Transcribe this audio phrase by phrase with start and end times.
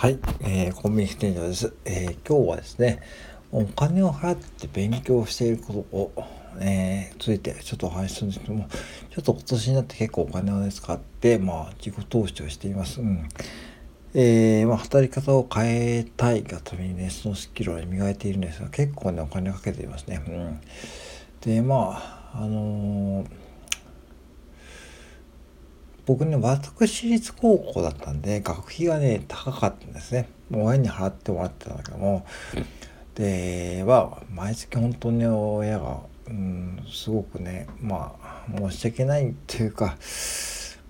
[0.00, 3.02] はい、えー、コンビニ店長です、えー、今日はですね
[3.52, 6.24] お金を払って勉強していることを、
[6.58, 8.66] えー、ついてちょっとお話しするんですけども
[9.10, 13.28] ちょっと今年になって結構お金を、使ってまあ自己投資をしています、うん。
[14.14, 20.60] えー、まあ、働き方を変えたいがためにねそのスキルを磨いているんですが結構ねお金をかけていますね、うん、
[21.42, 22.00] でま
[22.32, 23.49] ああのー
[26.06, 30.28] 僕ね、私立高校だったんで、学費がね、高かったんですね。
[30.52, 32.26] 親に払ってもらってたんだけども、
[33.14, 39.96] で、は、毎月本当に親が、うん、すごくね、まあ、申し訳ないっていうか、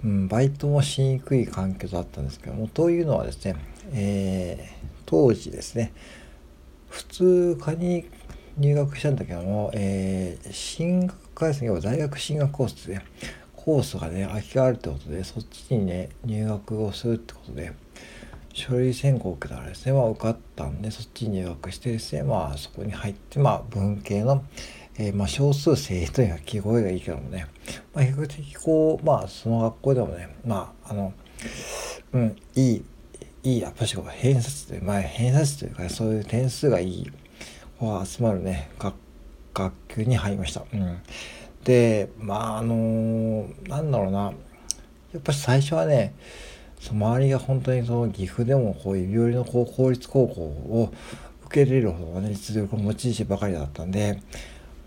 [0.05, 3.57] うん、バイトもしにくい環境だったんですけども、というのはですね、
[3.93, 5.93] えー、当時ですね、
[6.89, 8.07] 普通科に
[8.57, 13.05] 入学したんだけども、えー、進学科ですね、大学進学コースで、ね、
[13.71, 17.73] コースがね空きがあるってことでそっちにね入学をするってことで
[18.53, 19.93] 書類選考を受けたらですね。
[19.93, 24.45] まあ受かったんでそっちに入学してですねまあそこに入ってまあ文系の
[24.99, 27.47] えー、まあ少数生というのは記号がいいけどもね、
[27.95, 31.13] まあ、比較的こうまあその学校でもねまああの
[32.13, 32.85] うんいい
[33.45, 37.13] いいやっぱし偏差値というまあ偏差値というかそういう点数がいい
[37.79, 38.95] 子が集まるね学
[39.55, 40.65] 学級に入りました。
[40.73, 40.99] うん。
[41.65, 44.33] でまああのー、なんだろうな
[45.13, 46.15] やっぱり最初はね
[46.81, 50.93] その周りが本当にその岐阜でもこう指折りのこう公立高校を
[51.47, 54.23] 受けれるほどね実力の持ち主ばかりだったんで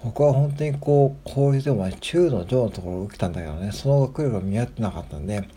[0.03, 5.47] 僕は本当にこう公立でも中の上のところを受けたんだけどねその学力が見合ってなかったんで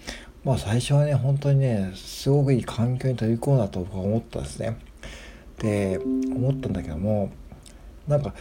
[0.44, 4.78] まあ最初はね本当にねすごくいい環境に取り込んだと僕は思ったんですね。
[5.58, 7.32] で思ったんだけども
[8.06, 8.34] なんか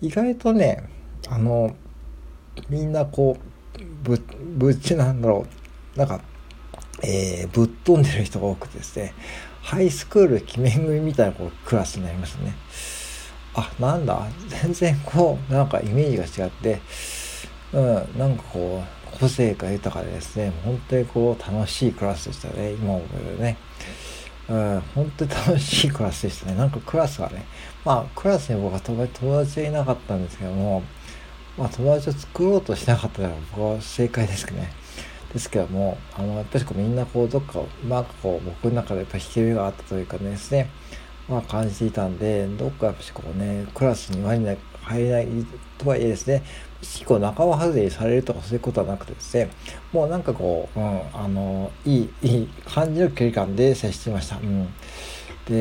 [0.00, 0.82] 意外とね
[1.28, 1.74] あの
[2.68, 3.36] みんなこ
[3.78, 4.20] うぶ
[4.56, 5.46] ぶっちなんだろ
[5.96, 5.98] う。
[5.98, 6.20] なんか、
[7.02, 9.14] えー、ぶっ飛んでる人が多くてですね
[9.62, 12.54] ハイスクール記念組みたいなこうクラスになりましたね。
[13.54, 14.26] あなんだ？
[14.48, 16.80] 全然こうなんかイメージが違って
[17.72, 18.82] うんなんかこ
[19.14, 23.56] う個性が豊かでですね本当にこう楽しいクラスでしたね今思えばね。
[24.48, 26.54] うん、本当に楽しいクラスでしたね。
[26.54, 27.44] なんかクラスがね、
[27.84, 30.82] まあクラスに僕は友達はいなかったんですけども、
[31.58, 34.72] まあ、友達を作ろうとしなかったら僕は正解ですけどね。
[35.32, 40.70] ですけども、あの、やっぱりこうみんなこう、どっか、まあこう、僕の中でやっぱ引け目があったというかですね、
[41.28, 44.58] まあ感じていたんで、どっかやっぱしこうね、クラスに入れない
[45.76, 46.44] とはいえですね、
[46.80, 49.50] 結構仲間外れにされるとかそういうことはなくてですね、
[49.92, 54.36] もうなんかこう、うん、あの、いい、いい感じの距離感で接してました。
[54.36, 54.72] うん。
[55.46, 55.58] で、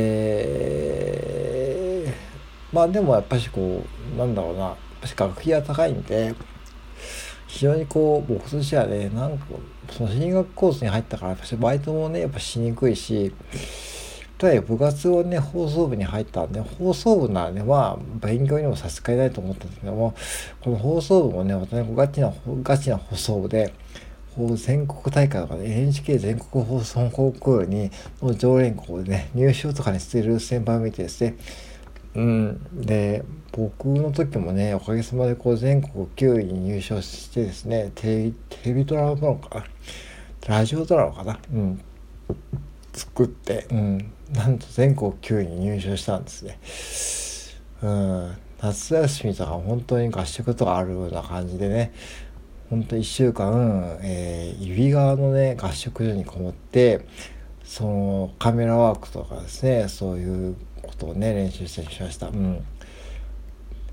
[2.72, 3.84] まあでもやっぱしこ
[4.16, 6.34] う、なんだろうな、学費が高いんで、
[7.48, 9.46] 非常にこう、僕としてはね、なんか、
[9.92, 13.34] その進学コースに入ったから、バイトもね、やっぱしにくいし、
[14.38, 20.14] ただ部活をね、放送部に入ったんで、放送部ならね、まあ、勉強にも差し支えないと思ったんですけども、
[20.62, 22.32] この放送部もね、私ね、ガチな、
[22.62, 23.74] ガチな放送部で、
[24.56, 27.90] 全国大会とかね、NHK 全国放送コンクールに、
[28.22, 31.36] の常連校でね、入賞とかにしてる先輩を見てですね、
[32.18, 38.34] うん、で僕の時もねおかげさまでこう全国9位に入賞してですねテ
[38.66, 39.66] レビドラマなのかな
[40.48, 41.80] ラジオドラマかな、うん、
[42.92, 46.60] 作って、うん、なんと全国9位に入賞したんですね。
[47.84, 51.94] うん、夏休みとか本当に合宿とかあるような感じでね
[52.72, 57.06] 本当1週間、えー、指側のね合宿所にこもって
[57.64, 62.28] そのカメラワークとかですねそういうことをね練習したりしました。
[62.28, 62.64] うん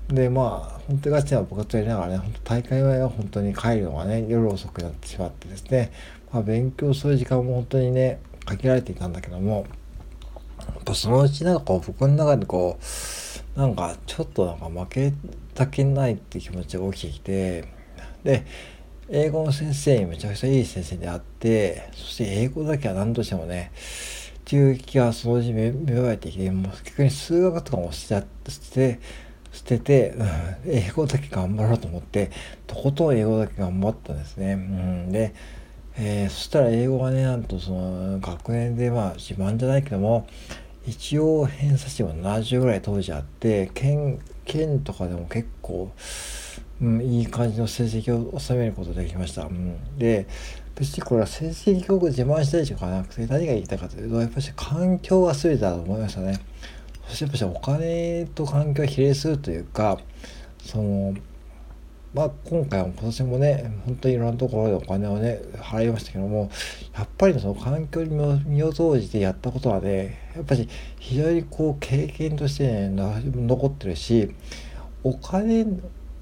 [0.07, 5.91] でまあ本当にガチな部活やりながらね本当大会前は本当に帰るのがね夜遅くなってしまってですね、
[6.31, 9.65] まあ、勉強する時間も本当にね限られていたんだけども
[10.59, 12.77] やっぱそのうちなんかこう僕の中でこ
[13.55, 15.13] うなんかちょっとなんか負け
[15.55, 17.65] たくないって気持ちが起きてきて
[18.23, 18.45] で
[19.09, 23.71] 英語の先生にめちゃくちゃいい先生であってそして英語だけは何としてもね
[24.45, 28.99] っていう気がそのうち芽生えてきて、もう逆に数学とかも捨て捨て
[29.51, 30.27] 捨てて、うん、
[30.67, 32.29] 英語だけ頑張ろうと思って、
[32.67, 34.53] とことん英語だけ頑張ったんですね。
[34.53, 35.33] うん、で、
[35.97, 40.27] えー、そしたら英語がね、なんとその学年でまあ自慢じゃないけども、
[40.85, 45.91] 一応偏差値も70ぐらい当時あって、県、県とかでも結構、
[46.81, 49.45] うん、いい感じの成績を収めることができました。
[49.45, 50.27] うん、で、
[50.75, 56.39] 別にこれは成績を自慢したいとかなくて何が言いたいかというとやっぱり環境が全てだと思いましたね。
[57.07, 59.99] そしてやっぱりお金と環境が比例するというか
[60.59, 61.13] その
[62.15, 66.49] まあ、今回は今年もね本当にいろんなところでお金をね払いましたけども
[66.95, 74.33] やっぱりその環境に身を投じてやったことはねやっぱり非常にこう経験としてね残ってるし
[75.03, 75.65] お金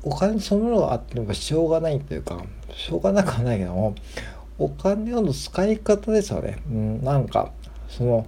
[0.01, 2.44] お金そのものがあってもしょうがないというか
[2.75, 3.94] しょうがなくはないけども
[4.63, 7.51] お金の使い方ですよね、うん、なんか
[7.89, 8.27] その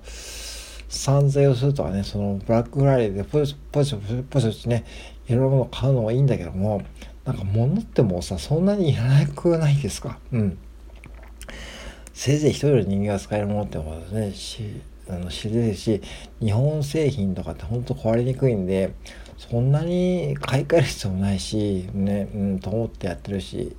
[0.90, 4.86] 散財をするとかねそのブラックフライデーでポジポジポジポジね
[5.28, 6.84] いろんなもの買うのもいいんだけども
[7.26, 10.20] なんか物ってもうさそんなにいらなくないですか？
[10.32, 10.58] うん。
[12.14, 16.02] せいぜい一人の人間が使えるものってもねしあの知れるし
[16.40, 18.94] 日本製品とかってほんと壊れにくいんで
[19.38, 23.76] そんなに買い替える必要もないしねうんと思ってやってるし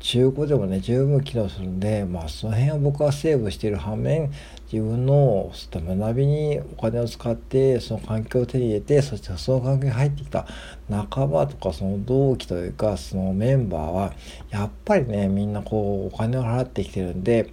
[0.00, 4.32] 中古でもね十分機能するんでまあその辺は僕はセーブしている反面
[4.72, 10.46] 自分の学びにお金を使ってその環境を手に入れてそしてその環境に入ってきた
[10.88, 14.12] 仲間とかその同期というかそのメンバーは
[14.50, 17.52] やっぱりねみんなこうお金を払ってきてるんで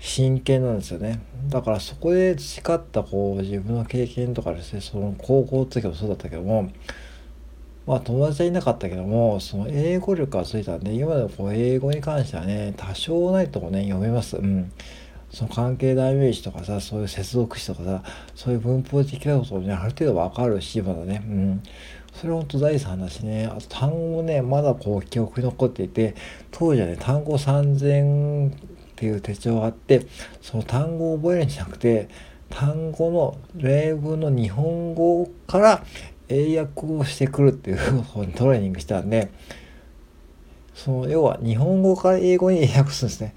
[0.00, 1.22] 真剣なんですよね。
[1.48, 6.70] だからそこで培ったこう自分の経験とかですねその高校の時もそうだったけども
[7.86, 14.36] まあ友達はいなかったけどもその英語力がついたんで今でもこう英語に関してはね多少ないとこね読めます。
[14.36, 14.72] うん。
[15.30, 18.02] その関係代名詞とかさそういう接続詞とかさ
[18.36, 21.22] そういう文法的なこともねある程度わかるしまだね。
[21.26, 21.62] うん。
[22.14, 23.46] それほんと財産だしね。
[23.46, 26.14] あと単語もねまだこう記憶に残っていて
[26.52, 28.54] 当時はね単語3000っ
[28.96, 30.06] ていう手帳があって
[30.40, 32.08] その単語を覚えるんじゃなくて
[32.48, 35.84] 単語の例文の日本語から
[36.28, 39.30] 英訳をしてくるっていうふうにトレーニングしたんで
[40.74, 43.34] その要は日本語から英語に英訳するんですね。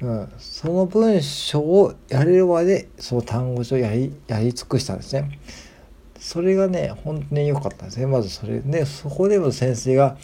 [0.00, 5.38] うん、その文章をやれるまでその単語帳やりやり尽くしたんですね。
[6.18, 10.16] それがね本当に良かったんですねまずそれでそこでも先生が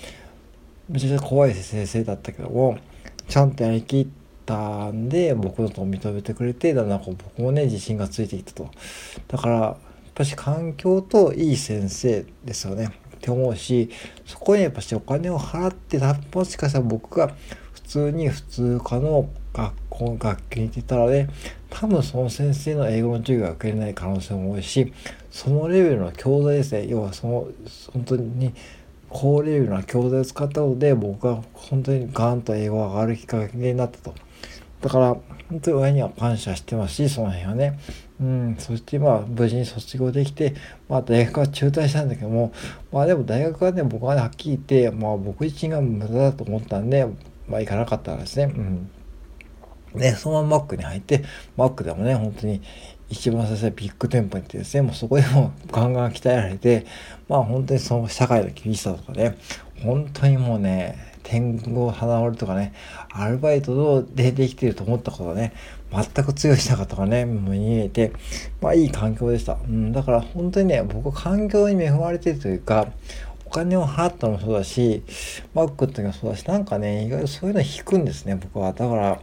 [0.88, 2.78] めちゃくちゃ怖い先生だったけども
[3.28, 4.06] ちゃんとやりきっ
[4.46, 8.70] たんで僕のことを認めてくれてだんだんこう僕もね自信がついてきたと
[9.26, 9.76] だから
[10.18, 13.88] ぱし環境といい先生ですよねって思うし
[14.26, 15.98] そこにやっぱしお金を払って
[16.34, 17.32] もしかしたら僕が
[17.72, 21.28] 普通に普通科の学校学級に行ってたらね
[21.70, 24.92] 多分その先生の英語の授業が受けれない可能性も多いし
[25.30, 27.48] そのレベルの教材ですね要はその
[27.92, 28.52] 本当に
[29.08, 34.14] 高レベルな教材を使ったので僕は本当にガンと英語が上がるきっかけになったと。
[34.80, 35.16] だから
[35.48, 37.78] 本当に親には感謝してますしその辺はね。
[38.20, 40.54] うん、そしてまあ無事に卒業できて、
[40.88, 42.52] まあ大学は中退したんだけども、
[42.90, 47.06] まあでも大学はね、僕はね、はっきり言って、まあ僕自身が無駄だと思ったんで、
[47.46, 48.52] まあ行かなかったらですね。
[48.52, 48.90] うん。
[49.94, 51.22] で、そのまま Mac に入って、
[51.56, 52.60] Mac でもね、本当に
[53.08, 56.86] 一番最初ビッグ店舗に行ってですね、もうそこでも ガンガン鍛えられて、
[57.28, 59.36] まあ本当にその社会の厳しさとかね、
[59.82, 60.98] 本当にもうね、
[61.28, 62.72] 天狗花折るとかね、
[63.12, 65.52] アルバイトでできてると思ったことはね、
[65.90, 68.12] 全く通用しなかったからね、もう見えて、
[68.62, 69.58] まあいい環境でした。
[69.62, 72.88] うん、だから本当にね、僕環境に恵まれてるというか、
[73.44, 75.02] お金を払ったのもそうだし、
[75.52, 78.72] マックっていうのもそうだし、なんかね、意外とそういうの引くんですね、僕は。
[78.72, 79.20] だから、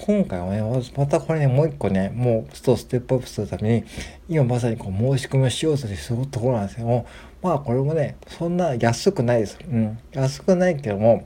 [0.00, 0.62] 今回はね、
[0.96, 3.84] またこれね、もう一個ね、もうちょっとステップアップするために、
[4.28, 7.06] 今まさにこう申し込みをしようとするところなんですけども、
[7.42, 9.58] まあこれもね、そんな安くないです。
[9.68, 9.98] うん。
[10.12, 11.22] 安くないけども、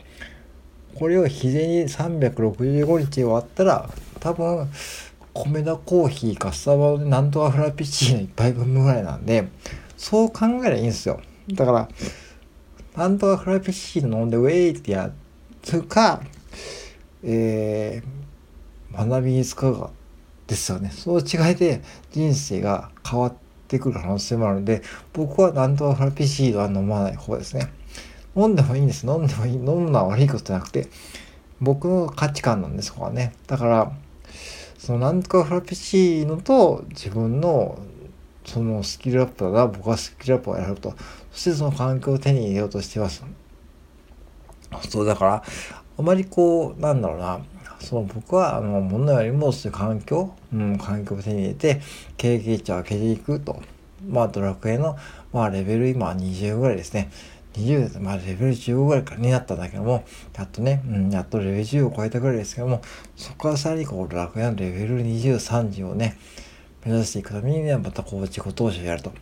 [0.94, 4.68] これを日銭365日終わったら、多分、
[5.34, 9.48] 米田コーヒーかスタバでなんとかフラピチーノ1杯分ぐらいなんで、
[9.96, 11.20] そう考えればいいんですよ。
[11.52, 11.88] だから、
[12.96, 15.10] なんとかフラペチーノ飲んでウェイってや
[15.62, 16.22] つか、
[17.22, 18.08] えー、
[18.92, 19.90] 学びに使うか
[20.46, 20.90] ですよね。
[20.90, 23.34] その違いで人生が変わっ
[23.68, 27.72] てくる可能性もあるので、僕はなんとかフラペチーノは飲まない方ですね。
[28.36, 29.06] 飲んでもいいんです。
[29.06, 29.54] 飲んでもいい。
[29.54, 30.88] 飲むのは悪いことじゃなくて、
[31.60, 33.32] 僕の価値観なんです、ここはね。
[33.46, 33.92] だから、
[34.78, 37.78] そのなんとかフラペチーノと自分の
[38.44, 40.94] そのスキルアップだな、僕はスキルアップをやると。
[41.32, 43.24] そしてその環境を手に入れようとしてます。
[44.88, 45.42] そうだから、
[45.98, 47.40] あまりこう、なんだろうな、
[47.80, 51.80] その僕は、あの、ものよりもそういう環境、うん、環境を手に入れて、
[52.16, 53.60] 経験値を上げていくと。
[54.06, 54.96] まあ、ドラクエの、
[55.32, 57.10] まあ、レベル今20ぐらいですね。
[57.54, 57.98] 20です。
[57.98, 60.04] まあ、レベル15ぐらいかになったんだけども、
[60.36, 62.82] やっとね、うん、やっとレベル10を超えたぐらいですけども、
[63.16, 66.18] そこからさらにこう、ドラクエのレベル20、30をね、
[66.84, 69.12] 目指していくためにね、またこう自己投資をやると。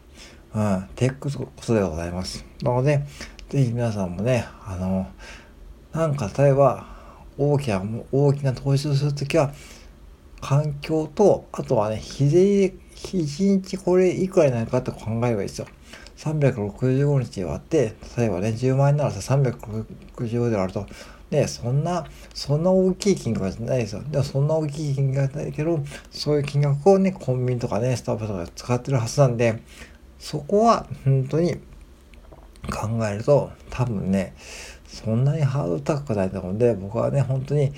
[0.54, 2.44] うん、ってことでございます。
[2.62, 3.04] なので、
[3.48, 5.06] ぜひ皆さんもね、あの、
[5.92, 6.93] なんか例えば、
[7.38, 9.52] 大きな、大きな投資をするときは、
[10.40, 15.66] 環境と、あとはね、日で、一日これいくらになるかって考えればいいですよ。
[16.16, 20.86] 365日で割って、例えばね、10万円ならさ、365で割ると、
[21.30, 24.02] ね、そんな、そんな大きい金額じゃないですよ。
[24.08, 29.60] でもそんな大きい金額じゃないけど、そういう金額をね、コンビニとかね、スタバとか使ってるはずなんで、
[30.18, 31.54] そこは本当に
[32.70, 34.34] 考えると、多分ね、
[34.94, 37.72] そんなにハードル高くないと思うんで、僕はね、本当に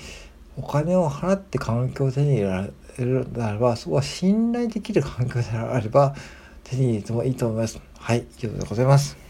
[0.55, 2.71] お金を払って環境を手に入れられ
[3.05, 6.15] るのであれば、そこは信頼できる環境であれば、
[6.63, 7.79] 手に入れてもいいと思います。
[7.97, 9.26] はい、以上でございます。